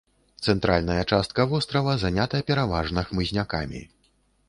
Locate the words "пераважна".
2.51-3.07